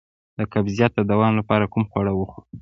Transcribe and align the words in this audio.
د 0.37 0.39
قبضیت 0.53 0.91
د 0.95 1.01
دوام 1.11 1.33
لپاره 1.39 1.69
کوم 1.73 1.83
خواړه 1.89 2.11
وخورم؟ 2.15 2.53